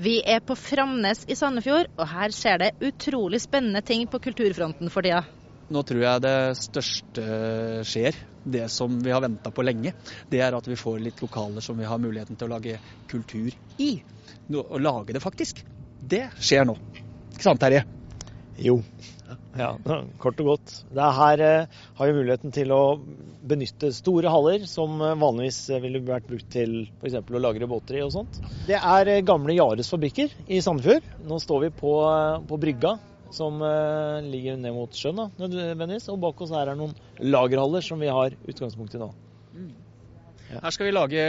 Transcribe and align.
Vi 0.00 0.22
er 0.24 0.40
på 0.40 0.54
Framnes 0.56 1.26
i 1.28 1.34
Sandefjord, 1.36 1.90
og 2.00 2.06
her 2.08 2.32
skjer 2.32 2.62
det 2.62 2.68
utrolig 2.88 3.36
spennende 3.42 3.82
ting 3.84 4.06
på 4.08 4.16
kulturfronten 4.24 4.88
for 4.88 5.04
tida. 5.04 5.26
Nå 5.70 5.82
tror 5.84 6.00
jeg 6.00 6.22
det 6.24 6.36
største 6.56 7.24
skjer, 7.84 8.16
det 8.48 8.64
som 8.72 8.96
vi 9.04 9.12
har 9.12 9.20
venta 9.20 9.52
på 9.52 9.64
lenge. 9.66 9.92
Det 10.32 10.40
er 10.40 10.56
at 10.56 10.70
vi 10.70 10.78
får 10.80 11.02
litt 11.04 11.20
lokaler 11.20 11.60
som 11.60 11.76
vi 11.76 11.84
har 11.84 12.00
muligheten 12.00 12.40
til 12.40 12.48
å 12.48 12.54
lage 12.54 12.78
kultur 13.12 13.52
i. 13.76 13.90
Å 14.56 14.80
lage 14.80 15.18
det 15.18 15.20
faktisk. 15.20 15.60
Det 16.00 16.30
skjer 16.40 16.64
nå. 16.70 16.78
Ikke 17.34 17.50
sant, 17.50 17.60
Terje? 17.60 17.84
Jo. 18.56 18.80
Ja, 19.28 19.36
kort 20.22 20.40
og 20.42 20.52
godt. 20.52 20.74
Det 20.94 21.08
her 21.16 21.42
eh, 21.44 21.80
har 21.98 22.08
vi 22.08 22.16
muligheten 22.16 22.54
til 22.54 22.72
å 22.74 22.82
benytte 23.50 23.90
store 23.94 24.30
haller 24.32 24.66
som 24.70 25.00
eh, 25.02 25.16
vanligvis 25.18 25.60
ville 25.82 26.02
vært 26.06 26.28
brukt 26.30 26.50
til 26.54 26.84
f.eks. 27.00 27.18
å 27.18 27.42
lagre 27.42 27.68
båter 27.70 27.98
i 27.98 28.04
og 28.04 28.14
sånt. 28.14 28.40
Det 28.68 28.78
er 28.78 29.10
eh, 29.10 29.22
gamle 29.26 29.56
Jares 29.56 29.90
fabrikker 29.90 30.32
i 30.46 30.62
Sandefjord. 30.64 31.06
Nå 31.26 31.40
står 31.42 31.66
vi 31.66 31.72
på, 31.82 31.94
på 32.48 32.60
brygga 32.62 32.96
som 33.30 33.62
ligger 34.26 34.56
ned 34.58 34.74
mot 34.74 34.96
sjøen, 34.96 35.20
da, 35.20 35.28
nødvendigvis. 35.38 36.08
Og 36.10 36.18
bak 36.24 36.40
oss 36.42 36.50
her 36.54 36.72
er 36.72 36.78
noen 36.78 36.96
lagerhaller 37.22 37.84
som 37.86 38.02
vi 38.02 38.10
har 38.10 38.34
utgangspunkt 38.50 38.98
i 38.98 39.02
nå. 39.04 39.12
Her 40.50 40.74
skal 40.74 40.88
vi 40.88 40.94
lage 40.94 41.24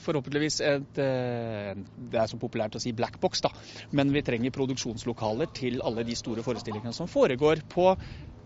forhåpentligvis 0.00 0.60
et 0.64 1.00
uh, 1.02 1.72
Det 1.76 2.20
er 2.20 2.30
så 2.30 2.40
populært 2.40 2.76
å 2.78 2.82
si 2.82 2.94
black 2.96 3.18
box, 3.20 3.44
da. 3.44 3.52
Men 3.92 4.12
vi 4.14 4.24
trenger 4.24 4.54
produksjonslokaler 4.54 5.52
til 5.56 5.80
alle 5.84 6.06
de 6.08 6.16
store 6.18 6.44
forestillingene 6.46 6.94
som 6.96 7.10
foregår 7.10 7.66
på 7.72 7.90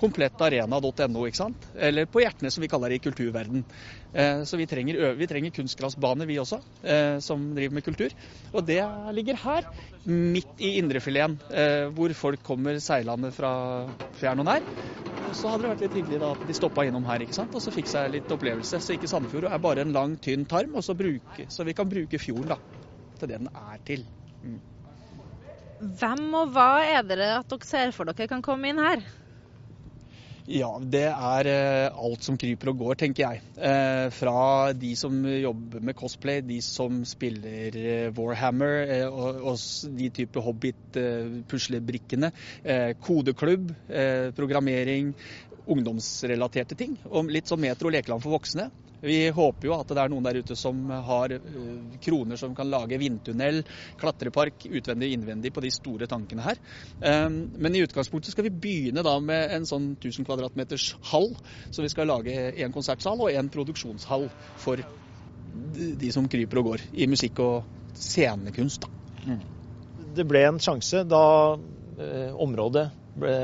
komplettarena.no, 0.00 1.26
ikke 1.28 1.38
sant? 1.38 1.68
eller 1.74 2.08
på 2.10 2.22
Hjertene, 2.24 2.50
som 2.50 2.64
vi 2.64 2.70
kaller 2.70 2.90
det 2.90 2.98
i 2.98 3.04
kulturverden. 3.04 3.64
Eh, 4.12 4.42
så 4.48 4.58
vi 4.58 4.66
trenger, 4.70 5.14
vi 5.18 5.28
trenger 5.30 5.54
kunstgressbaner, 5.54 6.26
vi 6.26 6.40
også, 6.42 6.60
eh, 6.82 7.18
som 7.24 7.46
driver 7.54 7.78
med 7.78 7.86
kultur. 7.86 8.14
Og 8.52 8.66
det 8.66 8.82
ligger 9.14 9.38
her, 9.44 9.70
midt 10.04 10.58
i 10.58 10.76
indrefileten, 10.80 11.38
eh, 11.54 11.86
hvor 11.94 12.14
folk 12.18 12.42
kommer 12.44 12.82
seilende 12.82 13.30
fra 13.34 13.54
fjern 14.18 14.42
og 14.42 14.50
nær. 14.50 15.03
Så 15.32 15.48
hadde 15.48 15.64
det 15.64 15.70
vært 15.72 15.84
litt 15.86 15.96
hyggelig 16.00 16.20
da 16.20 16.32
at 16.34 16.44
de 16.48 16.56
stoppa 16.56 16.84
innom 16.84 17.06
her 17.08 17.24
ikke 17.24 17.36
sant? 17.36 17.54
og 17.56 17.64
så 17.64 17.72
fikk 17.74 17.88
seg 17.90 18.12
litt 18.12 18.30
opplevelse. 18.34 18.80
Så 18.82 18.96
ikke 18.96 19.08
Sandefjord 19.10 19.48
er 19.48 19.62
bare 19.62 19.84
en 19.84 19.94
lang, 19.96 20.18
tynn 20.22 20.44
tarm, 20.50 20.76
så, 20.84 20.96
bruke, 20.98 21.48
så, 21.48 21.64
vi 21.66 21.74
kan 21.76 21.88
bruke 21.90 22.20
fjorden 22.20 22.52
da, 22.52 22.60
til 23.20 23.30
det 23.32 23.40
den 23.40 23.50
er 23.50 23.82
til. 23.88 24.06
Mm. 24.44 24.60
Hvem 25.98 26.24
og 26.38 26.54
hva 26.54 26.70
er 26.86 27.02
det 27.08 27.18
at 27.34 27.50
dere 27.50 27.68
ser 27.68 27.94
for 27.96 28.08
dere 28.10 28.28
kan 28.30 28.44
komme 28.44 28.70
inn 28.70 28.82
her? 28.82 29.02
Ja, 30.44 30.74
det 30.76 31.06
er 31.08 31.48
eh, 31.48 31.94
alt 32.04 32.26
som 32.26 32.36
kryper 32.36 32.68
og 32.74 32.82
går, 32.82 32.98
tenker 33.00 33.22
jeg. 33.24 33.40
Eh, 33.56 34.10
fra 34.12 34.74
de 34.76 34.90
som 35.00 35.16
jobber 35.24 35.80
med 35.80 35.96
cosplay, 35.96 36.42
de 36.44 36.58
som 36.60 36.98
spiller 37.08 37.78
eh, 37.80 38.10
Warhammer 38.12 39.08
og, 39.08 39.56
de 39.96 40.10
type 40.12 40.42
Hobbit-puslebrikkene. 40.44 42.32
kodeklubb, 43.00 43.72
programmering, 44.36 45.14
ungdomsrelaterte 45.64 46.76
ting. 46.76 46.98
Og 47.08 47.32
litt 47.32 47.48
sånn 47.48 47.64
metro 47.64 47.92
lekeland 47.92 48.20
for 48.24 48.36
voksne. 48.36 48.68
Vi 49.04 49.18
håper 49.36 49.68
jo 49.68 49.76
at 49.76 49.90
det 49.92 50.00
er 50.00 50.12
noen 50.12 50.26
der 50.26 50.40
ute 50.40 50.56
som 50.58 50.80
har 50.90 51.34
uh, 51.36 51.96
kroner 52.04 52.40
som 52.40 52.54
kan 52.56 52.70
lage 52.72 52.98
vindtunnel, 53.00 53.62
klatrepark 54.00 54.66
utvendig 54.70 55.10
og 55.10 55.16
innvendig 55.18 55.52
på 55.54 55.64
de 55.64 55.72
store 55.74 56.08
tankene 56.10 56.46
her. 56.46 56.60
Um, 57.00 57.38
men 57.58 57.76
i 57.76 57.84
utgangspunktet 57.84 58.34
skal 58.34 58.48
vi 58.48 58.54
begynne 58.64 59.04
da 59.06 59.16
med 59.20 59.54
en 59.58 59.68
sånn 59.68 59.92
1000 59.98 60.26
kvadratmeters 60.28 60.90
hall. 61.12 61.32
Så 61.70 61.84
vi 61.84 61.92
skal 61.92 62.10
lage 62.10 62.34
en 62.64 62.74
konsertsal 62.74 63.20
og 63.20 63.32
en 63.32 63.52
produksjonshall 63.52 64.28
for 64.60 64.82
de 65.74 66.10
som 66.12 66.26
kryper 66.30 66.60
og 66.60 66.72
går 66.72 66.84
i 66.98 67.06
musikk 67.10 67.40
og 67.44 67.94
scenekunst. 67.94 68.88
Mm. 69.24 69.40
Det 70.14 70.26
ble 70.28 70.44
en 70.48 70.60
sjanse 70.62 71.04
da 71.08 71.24
eh, 71.54 72.34
området 72.34 72.88
ble, 73.14 73.34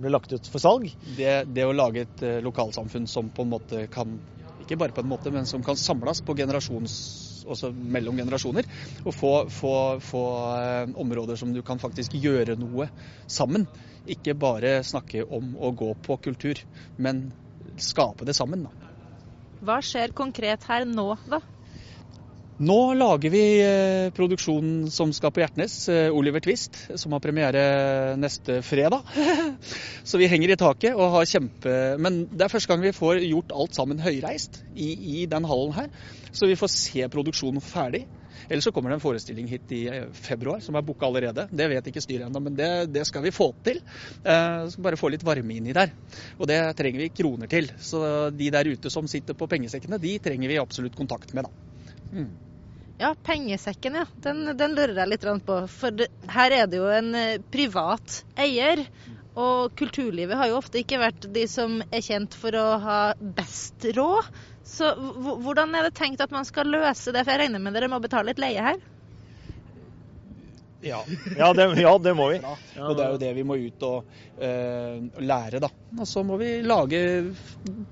ble, 0.00 0.12
lagt 0.12 0.32
ut 0.32 0.48
for 0.50 0.62
salg? 0.62 0.90
Det, 1.16 1.44
det 1.52 1.66
å 1.66 1.74
lage 1.76 2.04
et 2.04 2.24
eh, 2.24 2.40
lokalsamfunn 2.44 3.08
som 3.10 3.30
på 3.34 3.44
en 3.44 3.52
måte 3.54 3.86
kan 3.92 4.18
ikke 4.64 4.78
bare 4.80 4.96
på 4.96 5.04
en 5.04 5.10
måte, 5.10 5.32
men 5.34 5.46
som 5.48 5.62
kan 5.64 5.78
samles 5.78 6.22
på 6.24 6.36
generasjons, 6.38 6.96
også 7.44 7.70
mellom 7.76 8.16
generasjoner. 8.18 8.68
Og 9.04 9.14
få, 9.14 9.32
få, 9.52 9.74
få 10.04 10.24
eh, 10.56 10.94
områder 11.04 11.38
som 11.40 11.52
du 11.54 11.62
kan 11.66 11.80
faktisk 11.82 12.16
gjøre 12.16 12.56
noe 12.60 12.88
sammen. 13.28 13.68
Ikke 14.08 14.36
bare 14.36 14.78
snakke 14.84 15.24
om 15.24 15.54
å 15.56 15.72
gå 15.76 15.92
på 16.04 16.18
kultur, 16.24 16.60
men 16.96 17.28
skape 17.80 18.26
det 18.28 18.36
sammen. 18.36 18.66
Da. 18.66 18.92
Hva 19.64 19.80
skjer 19.84 20.12
konkret 20.16 20.66
her 20.68 20.88
nå, 20.88 21.12
da? 21.28 21.40
Nå 22.62 22.94
lager 22.94 23.32
vi 23.34 23.42
eh, 23.58 24.12
produksjonen 24.14 24.86
som 24.94 25.10
skal 25.10 25.32
på 25.34 25.40
Hjertnes, 25.42 25.72
eh, 25.90 26.06
Oliver 26.14 26.38
Twist, 26.38 26.76
som 26.94 27.10
har 27.16 27.22
premiere 27.24 27.62
neste 28.14 28.60
fredag. 28.62 29.02
Så 30.06 30.20
vi 30.20 30.28
henger 30.30 30.52
i 30.54 30.58
taket 30.60 30.94
og 30.94 31.16
har 31.16 31.26
kjempe... 31.26 31.72
Men 31.98 32.20
det 32.30 32.46
er 32.46 32.52
første 32.52 32.70
gang 32.70 32.84
vi 32.84 32.94
får 32.94 33.24
gjort 33.26 33.54
alt 33.58 33.74
sammen 33.74 34.04
høyreist 34.04 34.60
i, 34.70 34.92
i 34.94 35.24
den 35.26 35.48
hallen 35.50 35.74
her. 35.74 35.90
Så 36.30 36.46
vi 36.46 36.54
får 36.60 36.70
se 36.70 37.08
produksjonen 37.10 37.64
ferdig. 37.64 38.04
Ellers 38.46 38.68
så 38.68 38.74
kommer 38.76 38.92
det 38.92 39.00
en 39.00 39.02
forestilling 39.02 39.50
hit 39.50 39.74
i 39.74 39.82
eh, 39.90 40.06
februar 40.14 40.62
som 40.62 40.78
er 40.78 40.86
booka 40.86 41.10
allerede. 41.10 41.48
Det 41.50 41.68
vet 41.74 41.90
ikke 41.90 42.04
styret 42.06 42.28
ennå, 42.28 42.44
men 42.44 42.54
det, 42.54 42.70
det, 42.94 43.02
skal 43.10 43.26
vi 43.26 43.34
få 43.34 43.50
til. 43.66 43.82
Eh, 44.22 44.70
skal 44.70 44.86
bare 44.86 45.00
få 45.00 45.10
litt 45.10 45.26
varme 45.26 45.58
inni 45.58 45.74
der. 45.74 45.90
Og 46.38 46.46
det 46.46 46.62
trenger 46.78 47.02
vi 47.02 47.12
kroner 47.18 47.50
til. 47.50 47.72
Så 47.82 48.30
de 48.30 48.54
der 48.54 48.74
ute 48.76 48.94
som 48.94 49.10
sitter 49.10 49.34
på 49.34 49.50
pengesekkene, 49.50 49.98
de 49.98 50.20
trenger 50.22 50.54
vi 50.54 50.62
absolutt 50.62 51.02
kontakt 51.02 51.34
med, 51.34 51.50
da. 51.50 51.70
Mm. 52.14 52.43
Ja, 52.98 53.14
pengesekken, 53.26 53.94
ja. 53.94 54.06
Den, 54.22 54.44
den 54.56 54.74
lurer 54.76 55.00
jeg 55.02 55.10
litt 55.10 55.24
på. 55.46 55.58
For 55.70 56.04
her 56.30 56.54
er 56.54 56.68
det 56.70 56.78
jo 56.78 56.86
en 56.94 57.10
eh, 57.18 57.40
privat 57.52 58.20
eier. 58.38 58.84
Og 59.34 59.74
kulturlivet 59.74 60.38
har 60.38 60.52
jo 60.52 60.60
ofte 60.60 60.78
ikke 60.78 61.00
vært 61.02 61.26
de 61.34 61.46
som 61.50 61.80
er 61.90 62.04
kjent 62.06 62.36
for 62.38 62.54
å 62.54 62.66
ha 62.84 62.98
best 63.18 63.88
råd. 63.96 64.30
Så 64.64 64.92
hvordan 64.94 65.74
er 65.74 65.88
det 65.88 65.96
tenkt 65.98 66.22
at 66.22 66.32
man 66.32 66.46
skal 66.46 66.70
løse 66.70 67.12
det? 67.12 67.24
For 67.24 67.34
jeg 67.34 67.48
regner 67.48 67.62
med 67.62 67.74
dere 67.74 67.90
må 67.90 67.98
betale 68.04 68.30
litt 68.30 68.42
leie 68.42 68.62
her? 68.62 68.78
Ja, 70.84 71.00
ja, 71.38 71.52
det, 71.56 71.64
ja, 71.80 71.92
det, 71.98 72.12
må 72.16 72.28
vi. 72.28 72.38
Ja, 72.42 72.54
og 72.84 72.96
det 72.98 73.04
er 73.04 73.12
jo 73.14 73.20
det 73.22 73.30
vi 73.38 73.44
må 73.46 73.56
ut 73.56 73.84
og 73.86 74.10
uh, 74.36 75.20
lære, 75.24 75.60
da. 75.64 75.70
Og 75.96 76.08
så 76.08 76.24
må 76.26 76.36
vi 76.40 76.58
lage 76.66 77.00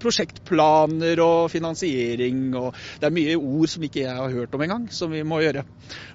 prosjektplaner 0.00 1.20
og 1.20 1.50
finansiering 1.52 2.54
og 2.56 2.76
Det 3.00 3.08
er 3.08 3.14
mye 3.14 3.34
ord 3.36 3.68
som 3.68 3.84
ikke 3.84 4.04
jeg 4.04 4.14
har 4.16 4.32
hørt 4.32 4.54
om 4.56 4.64
engang, 4.64 4.86
som 4.94 5.12
vi 5.12 5.20
må 5.26 5.42
gjøre. 5.44 5.66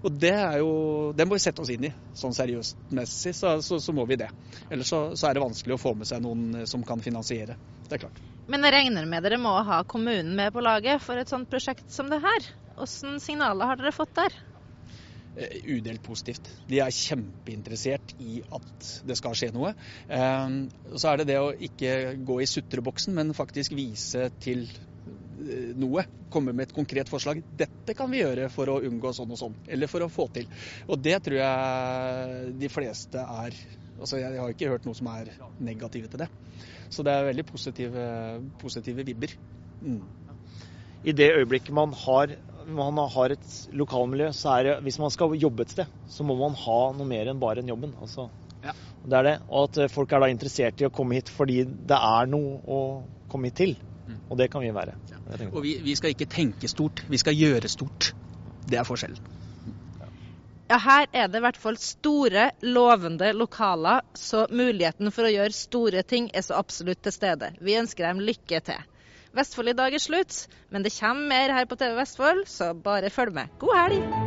Og 0.01 0.17
det 0.17 0.34
er 0.34 0.57
jo 0.63 0.72
Det 1.17 1.28
må 1.28 1.38
vi 1.38 1.44
sette 1.44 1.61
oss 1.61 1.72
inn 1.73 1.89
i, 1.89 1.94
sånn 2.17 2.34
seriøst 2.34 2.94
messig, 2.97 3.35
så, 3.38 3.57
så, 3.61 3.78
så 3.84 3.95
må 3.95 4.07
vi 4.09 4.17
det. 4.23 4.31
Ellers 4.69 4.90
så, 4.90 5.03
så, 5.13 5.29
er 5.29 5.38
det 5.38 5.45
vanskelig 5.45 5.78
å 5.78 5.81
få 5.81 5.94
med 6.00 6.09
seg 6.09 6.23
noen 6.25 6.63
som 6.69 6.85
kan 6.88 7.03
finansiere. 7.03 7.59
Det 7.85 8.00
er 8.00 8.05
klart. 8.07 8.23
Men 8.50 8.66
jeg 8.66 8.75
regner 8.75 9.05
med 9.07 9.23
dere 9.23 9.40
må 9.40 9.53
ha 9.67 9.84
kommunen 9.88 10.34
med 10.35 10.55
på 10.55 10.63
laget 10.63 11.03
for 11.03 11.19
et 11.19 11.29
sånt 11.29 11.51
prosjekt 11.51 11.85
som 11.94 12.09
det 12.11 12.23
her. 12.23 12.50
Hvilke 12.73 13.19
signaler 13.22 13.69
har 13.69 13.78
dere 13.78 13.94
fått 13.94 14.16
der? 14.17 14.34
Eh, 15.35 15.63
udelt 15.66 16.03
positivt. 16.05 16.49
De 16.69 16.77
er 16.83 16.94
kjempeinteressert 16.94 18.13
i 18.21 18.38
at 18.53 18.89
det 19.07 19.16
skal 19.17 19.33
skje 19.38 19.49
noe. 19.55 19.71
Eh, 20.05 20.57
så 20.94 21.09
er 21.09 21.21
det 21.21 21.29
det 21.31 21.38
å 21.41 21.53
ikke 21.53 21.94
gå 22.21 22.38
i 22.44 22.49
sutreboksen, 22.49 23.16
men 23.17 23.33
faktisk 23.33 23.73
vise 23.73 24.27
til 24.43 24.67
eh, 24.67 25.72
noe. 25.73 26.05
Komme 26.33 26.53
med 26.53 26.67
et 26.67 26.75
konkret 26.75 27.09
forslag. 27.09 27.41
Dette 27.49 27.95
kan 27.97 28.13
vi 28.13 28.22
gjøre 28.22 28.51
for 28.53 28.69
å 28.69 28.81
unngå 28.85 29.13
sånn 29.17 29.33
og 29.33 29.41
sånn, 29.41 29.57
eller 29.73 29.89
for 29.89 30.05
å 30.05 30.11
få 30.13 30.27
til. 30.38 30.45
Og 30.85 31.01
det 31.01 31.17
tror 31.25 31.39
jeg 31.41 32.53
de 32.61 32.73
fleste 32.73 33.25
er 33.45 33.63
Altså 33.93 34.17
jeg 34.17 34.39
har 34.41 34.49
ikke 34.49 34.72
hørt 34.72 34.88
noe 34.88 34.97
som 34.97 35.05
er 35.11 35.27
negative 35.61 36.09
til 36.09 36.23
det. 36.23 36.25
Så 36.91 37.05
det 37.05 37.13
er 37.13 37.27
veldig 37.27 37.43
positive, 37.45 38.05
positive 38.59 39.05
vibber. 39.05 39.35
Mm. 39.85 40.01
I 41.05 41.13
det 41.13 41.27
øyeblikket 41.38 41.75
man 41.77 41.93
har 42.01 42.33
man 42.68 42.97
har 43.16 43.34
et 43.35 43.53
lokalmiljø, 43.75 44.31
så 44.35 44.57
er 44.57 44.63
det 44.63 44.76
Hvis 44.85 44.99
man 44.99 45.11
skal 45.14 45.35
jobbe 45.40 45.66
et 45.66 45.73
sted, 45.76 45.99
så 46.09 46.23
må 46.23 46.35
man 46.40 46.55
ha 46.58 46.79
noe 46.97 47.08
mer 47.08 47.29
enn 47.32 47.41
bare 47.41 47.64
enn 47.64 47.72
jobben. 47.72 47.96
Altså. 48.02 48.29
Ja. 48.64 48.73
Det 49.03 49.17
er 49.20 49.28
det. 49.28 49.37
Og 49.49 49.70
at 49.70 49.91
folk 49.91 50.11
er 50.11 50.23
da 50.23 50.32
interessert 50.32 50.82
i 50.82 50.87
å 50.87 50.93
komme 50.93 51.17
hit 51.20 51.32
fordi 51.34 51.64
det 51.66 51.99
er 51.99 52.29
noe 52.32 52.59
å 52.64 52.82
komme 53.32 53.52
hit 53.52 53.59
til. 53.59 53.76
Mm. 54.08 54.20
Og 54.29 54.40
det 54.40 54.49
kan 54.52 54.64
vi 54.64 54.72
være. 54.76 54.97
Ja. 55.11 55.22
Og 55.52 55.61
vi, 55.64 55.78
vi, 55.84 55.96
skal 55.96 56.14
ikke 56.14 56.29
tenke 56.32 56.70
stort, 56.72 57.05
vi 57.09 57.20
skal 57.20 57.35
gjøre 57.37 57.72
stort. 57.72 58.14
Det 58.67 58.79
er 58.79 58.87
forskjellen. 58.87 59.41
Ja, 60.72 60.78
her 60.79 61.09
er 61.11 61.28
det 61.29 61.37
i 61.37 61.43
hvert 61.43 61.59
fall 61.59 61.76
store, 61.78 62.47
lovende 62.64 63.34
lokaler, 63.35 64.02
så 64.17 64.46
muligheten 64.49 65.11
for 65.14 65.28
å 65.28 65.34
gjøre 65.34 65.53
store 65.53 66.02
ting 66.08 66.29
er 66.34 66.46
så 66.46 66.55
absolutt 66.58 67.03
til 67.03 67.14
stede. 67.14 67.52
Vi 67.61 67.76
ønsker 67.78 68.08
dem 68.08 68.23
lykke 68.23 68.61
til. 68.64 68.87
Vestfold 69.34 69.72
i 69.72 69.78
dag 69.78 69.96
er 69.97 70.02
slutt, 70.02 70.44
men 70.70 70.85
det 70.85 70.94
kommer 71.00 71.26
mer 71.32 71.56
her 71.58 71.66
på 71.66 71.80
TV 71.80 71.97
Vestfold, 71.97 72.46
så 72.46 72.74
bare 72.74 73.09
følg 73.09 73.34
med. 73.34 73.58
God 73.59 73.80
helg! 73.80 74.22